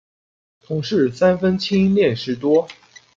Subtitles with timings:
[0.59, 2.67] 同事三分亲恋事多。